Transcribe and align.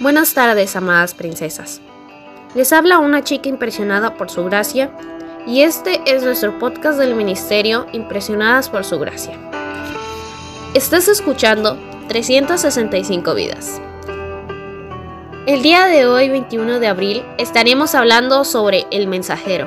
Buenas 0.00 0.32
tardes, 0.32 0.76
amadas 0.76 1.12
princesas. 1.12 1.80
Les 2.54 2.72
habla 2.72 3.00
una 3.00 3.24
chica 3.24 3.48
impresionada 3.48 4.14
por 4.14 4.30
su 4.30 4.44
gracia 4.44 4.92
y 5.44 5.62
este 5.62 6.00
es 6.06 6.22
nuestro 6.22 6.56
podcast 6.60 7.00
del 7.00 7.16
ministerio 7.16 7.84
Impresionadas 7.92 8.68
por 8.68 8.84
su 8.84 9.00
gracia. 9.00 9.36
Estás 10.72 11.08
escuchando 11.08 11.76
365 12.06 13.34
vidas. 13.34 13.80
El 15.46 15.62
día 15.62 15.86
de 15.86 16.06
hoy, 16.06 16.28
21 16.28 16.78
de 16.78 16.86
abril, 16.86 17.24
estaremos 17.36 17.96
hablando 17.96 18.44
sobre 18.44 18.86
el 18.92 19.08
mensajero. 19.08 19.66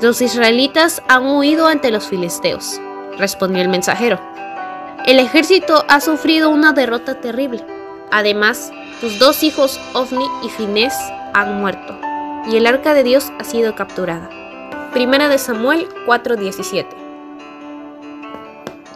Los 0.00 0.22
israelitas 0.22 1.02
han 1.08 1.26
huido 1.26 1.66
ante 1.66 1.90
los 1.90 2.06
filisteos, 2.06 2.80
respondió 3.18 3.60
el 3.60 3.70
mensajero. 3.70 4.20
El 5.04 5.18
ejército 5.18 5.84
ha 5.88 6.00
sufrido 6.00 6.48
una 6.48 6.72
derrota 6.72 7.20
terrible. 7.20 7.66
Además, 8.12 8.72
tus 9.00 9.18
dos 9.18 9.42
hijos, 9.42 9.80
Ofni 9.94 10.26
y 10.42 10.48
Finés, 10.50 10.94
han 11.32 11.60
muerto, 11.60 11.98
y 12.46 12.56
el 12.56 12.66
arca 12.66 12.92
de 12.92 13.02
Dios 13.02 13.32
ha 13.38 13.44
sido 13.44 13.74
capturada. 13.74 14.28
Primera 14.92 15.28
de 15.28 15.38
Samuel 15.38 15.88
4:17. 16.06 16.86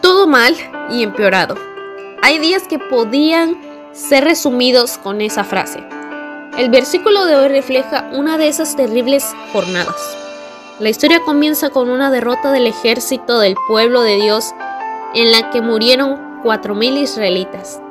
Todo 0.01 0.27
mal 0.27 0.55
y 0.91 1.01
empeorado. 1.01 1.55
Hay 2.21 2.37
días 2.39 2.67
que 2.67 2.77
podían 2.77 3.57
ser 3.93 4.25
resumidos 4.25 4.97
con 4.97 5.21
esa 5.21 5.43
frase. 5.43 5.83
El 6.57 6.69
versículo 6.69 7.25
de 7.25 7.35
hoy 7.35 7.47
refleja 7.47 8.09
una 8.13 8.37
de 8.37 8.47
esas 8.47 8.75
terribles 8.75 9.33
jornadas. 9.51 10.17
La 10.79 10.89
historia 10.89 11.21
comienza 11.21 11.69
con 11.69 11.89
una 11.89 12.11
derrota 12.11 12.51
del 12.51 12.67
ejército 12.67 13.39
del 13.39 13.55
pueblo 13.67 14.01
de 14.01 14.15
Dios 14.17 14.53
en 15.13 15.31
la 15.31 15.49
que 15.49 15.61
murieron 15.61 16.41
4.000 16.43 16.97
israelitas. 17.01 17.81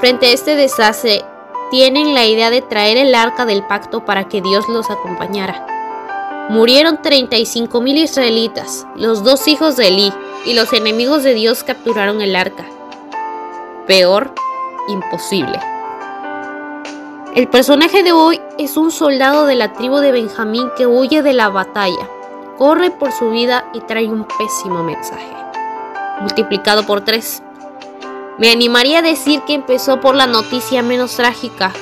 Frente 0.00 0.28
a 0.28 0.32
este 0.32 0.56
desastre, 0.56 1.22
tienen 1.70 2.14
la 2.14 2.24
idea 2.24 2.48
de 2.48 2.62
traer 2.62 2.96
el 2.96 3.14
arca 3.14 3.44
del 3.44 3.62
pacto 3.62 4.02
para 4.06 4.28
que 4.28 4.40
Dios 4.40 4.66
los 4.66 4.90
acompañara. 4.90 5.66
Murieron 6.48 6.96
35.000 6.96 7.98
israelitas, 7.98 8.86
los 8.96 9.22
dos 9.22 9.46
hijos 9.46 9.76
de 9.76 9.88
Elí, 9.88 10.12
y 10.46 10.54
los 10.54 10.72
enemigos 10.72 11.22
de 11.22 11.34
Dios 11.34 11.62
capturaron 11.64 12.22
el 12.22 12.34
arca. 12.34 12.64
Peor, 13.86 14.32
imposible. 14.88 15.60
El 17.34 17.48
personaje 17.48 18.02
de 18.02 18.12
hoy 18.12 18.40
es 18.58 18.78
un 18.78 18.90
soldado 18.90 19.44
de 19.44 19.54
la 19.54 19.74
tribu 19.74 19.98
de 19.98 20.12
Benjamín 20.12 20.70
que 20.78 20.86
huye 20.86 21.22
de 21.22 21.34
la 21.34 21.50
batalla, 21.50 22.08
corre 22.56 22.90
por 22.90 23.12
su 23.12 23.28
vida 23.30 23.70
y 23.74 23.80
trae 23.80 24.08
un 24.08 24.24
pésimo 24.24 24.82
mensaje, 24.82 25.36
multiplicado 26.22 26.86
por 26.86 27.02
tres. 27.02 27.42
Me 28.40 28.50
animaría 28.50 29.00
a 29.00 29.02
decir 29.02 29.42
que 29.42 29.52
empezó 29.52 30.00
por 30.00 30.14
la 30.14 30.26
noticia 30.26 30.80
menos 30.80 31.14
trágica 31.14 31.74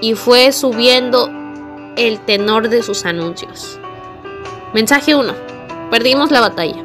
y 0.00 0.14
fue 0.14 0.52
subiendo 0.52 1.28
el 1.96 2.20
tenor 2.20 2.68
de 2.68 2.84
sus 2.84 3.04
anuncios. 3.04 3.80
Mensaje 4.72 5.16
1. 5.16 5.34
Perdimos 5.90 6.30
la 6.30 6.40
batalla. 6.40 6.84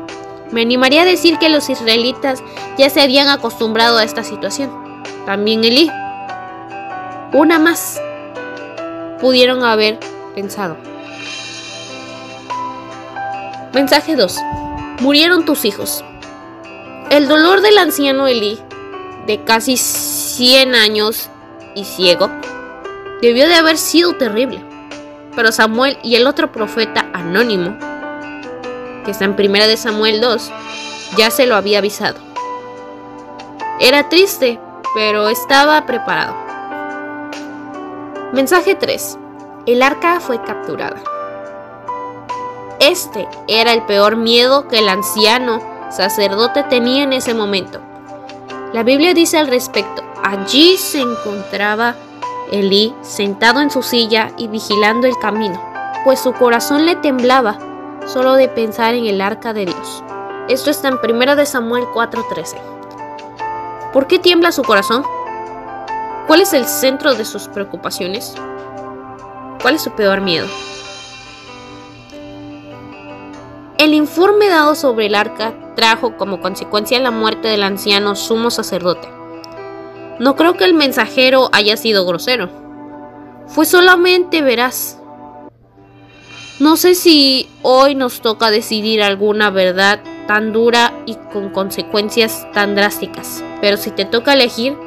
Me 0.52 0.64
animaría 0.64 1.04
a 1.04 1.06
decir 1.06 1.38
que 1.38 1.50
los 1.50 1.70
israelitas 1.70 2.42
ya 2.80 2.90
se 2.90 3.02
habían 3.02 3.28
acostumbrado 3.28 4.00
a 4.00 4.04
esta 4.04 4.24
situación. 4.24 4.72
También 5.28 5.64
Elí. 5.64 5.92
Una 7.32 7.60
más. 7.60 8.02
Pudieron 9.22 9.64
haber 9.64 10.00
pensado. 10.34 10.76
Mensaje 13.76 14.16
2. 14.16 14.40
Murieron 15.02 15.46
tus 15.46 15.66
hijos. 15.66 16.04
El 17.12 17.28
dolor 17.28 17.62
del 17.62 17.78
anciano 17.78 18.26
Elí, 18.26 18.60
de 19.26 19.44
casi 19.44 19.78
100 19.78 20.76
años 20.76 21.30
y 21.76 21.86
ciego, 21.86 22.30
debió 23.22 23.48
de 23.48 23.56
haber 23.56 23.78
sido 23.78 24.16
terrible 24.16 24.64
pero 25.40 25.54
Samuel 25.54 25.98
y 26.04 26.16
el 26.16 26.28
otro 26.28 26.52
profeta 26.52 27.10
anónimo, 27.14 27.78
que 29.06 29.12
está 29.12 29.24
en 29.24 29.38
primera 29.38 29.68
de 29.68 29.78
Samuel 29.78 30.20
2, 30.20 30.52
ya 31.16 31.32
se 31.32 31.46
lo 31.46 31.56
había 31.56 31.78
avisado. 31.78 32.20
Era 33.80 34.10
triste, 34.10 34.60
pero 34.94 35.30
estaba 35.30 35.86
preparado. 35.86 36.36
Mensaje 38.34 38.76
3. 38.76 39.18
El 39.66 39.82
arca 39.82 40.20
fue 40.20 40.44
capturada. 40.44 41.02
Este 42.82 43.26
era 43.48 43.72
el 43.72 43.84
peor 43.84 44.18
miedo 44.18 44.68
que 44.68 44.80
el 44.80 44.90
anciano 44.90 45.62
sacerdote 45.90 46.64
tenía 46.64 47.04
en 47.04 47.14
ese 47.14 47.34
momento. 47.34 47.80
La 48.72 48.84
Biblia 48.84 49.16
dice 49.16 49.40
al 49.40 49.48
respecto, 49.48 50.04
allí 50.24 50.78
se 50.78 51.02
encontraba 51.02 51.96
Elí 52.52 52.94
sentado 53.02 53.62
en 53.62 53.72
su 53.72 53.82
silla 53.82 54.32
y 54.38 54.48
vigilando 54.48 55.08
el 55.08 55.18
camino, 55.18 55.60
pues 56.04 56.20
su 56.20 56.34
corazón 56.34 56.86
le 56.86 56.96
temblaba 56.96 57.58
solo 58.06 58.34
de 58.34 58.48
pensar 58.48 58.94
en 58.94 59.06
el 59.06 59.22
arca 59.22 59.54
de 59.54 59.66
Dios. 59.66 60.04
Esto 60.48 60.70
está 60.70 60.88
en 60.88 61.00
1 61.04 61.46
Samuel 61.46 61.86
4:13. 61.96 62.58
¿Por 63.92 64.06
qué 64.06 64.20
tiembla 64.20 64.52
su 64.52 64.62
corazón? 64.62 65.04
¿Cuál 66.28 66.42
es 66.42 66.54
el 66.54 66.66
centro 66.66 67.16
de 67.16 67.26
sus 67.26 67.48
preocupaciones? 67.48 68.36
¿Cuál 69.64 69.76
es 69.76 69.82
su 69.82 69.92
peor 69.92 70.22
miedo? 70.22 70.48
El 73.80 73.96
informe 73.96 74.48
dado 74.48 74.76
sobre 74.76 75.08
el 75.08 75.16
arca 75.16 75.54
trajo 75.80 76.18
como 76.18 76.42
consecuencia 76.42 77.00
la 77.00 77.10
muerte 77.10 77.48
del 77.48 77.64
anciano 77.64 78.14
sumo 78.14 78.52
sacerdote. 78.52 79.08
No 80.20 80.36
creo 80.36 80.56
que 80.56 80.66
el 80.66 80.74
mensajero 80.74 81.48
haya 81.54 81.78
sido 81.78 82.06
grosero. 82.06 82.50
Fue 83.48 83.66
solamente 83.66 84.42
veraz. 84.42 85.00
No 86.60 86.76
sé 86.76 86.96
si 86.96 87.48
hoy 87.62 87.96
nos 87.96 88.20
toca 88.20 88.52
decidir 88.52 89.02
alguna 89.02 89.52
verdad 89.52 90.02
tan 90.28 90.52
dura 90.52 90.92
y 91.06 91.16
con 91.32 91.50
consecuencias 91.50 92.46
tan 92.54 92.76
drásticas, 92.76 93.42
pero 93.62 93.78
si 93.78 93.92
te 93.92 94.04
toca 94.04 94.34
elegir, 94.34 94.78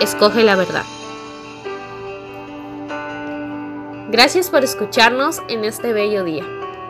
escoge 0.00 0.42
la 0.42 0.56
verdad. 0.56 0.82
Gracias 4.10 4.50
por 4.50 4.64
escucharnos 4.64 5.40
en 5.48 5.64
este 5.64 5.92
bello 5.92 6.24
día. 6.24 6.44